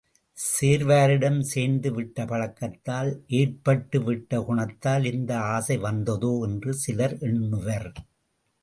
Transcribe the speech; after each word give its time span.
சேர்வாரிடம் 0.37 1.37
சேர்ந்து 1.41 1.89
விட்ட 1.93 2.25
பழக்கத்தால் 2.25 3.11
ஏற்பட்டு 3.33 3.99
விட்ட 4.01 4.41
குணத்தால் 4.41 5.05
இந்த 5.05 5.39
ஆசை 5.51 5.77
வந்ததோ 5.77 6.33
என்று 6.43 6.73
சிலர் 6.83 7.17
எண்ணுவர். 7.21 7.89